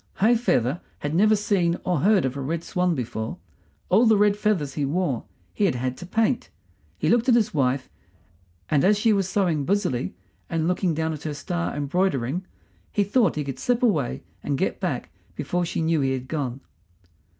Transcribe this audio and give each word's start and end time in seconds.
High 0.15 0.35
feather 0.35 0.81
had 0.97 1.13
never 1.13 1.35
seen 1.35 1.77
or 1.83 1.99
heard 1.99 2.25
of 2.25 2.35
a 2.35 2.41
red 2.41 2.63
swan 2.63 2.95
before; 2.95 3.37
all 3.89 4.07
the 4.07 4.17
red 4.17 4.35
feathers 4.35 4.73
he 4.73 4.83
wore 4.83 5.25
he 5.53 5.65
had 5.65 5.75
had 5.75 5.95
to 5.97 6.07
paint. 6.07 6.49
He 6.97 7.07
looked 7.07 7.29
at 7.29 7.35
his 7.35 7.53
wife, 7.53 7.87
and 8.67 8.83
as 8.83 8.97
she 8.97 9.13
was 9.13 9.29
sewing 9.29 9.63
busily 9.63 10.15
and 10.49 10.67
looking 10.67 10.95
down 10.95 11.13
at 11.13 11.21
her 11.21 11.35
star 11.35 11.75
embroidering 11.75 12.47
he 12.91 13.03
thought 13.03 13.35
he 13.35 13.43
could 13.43 13.59
slip 13.59 13.83
away 13.83 14.23
and 14.41 14.57
get 14.57 14.79
back 14.79 15.11
before 15.35 15.65
she 15.65 15.83
knew 15.83 16.01
he 16.01 16.13
had 16.13 16.27
gone. 16.27 16.61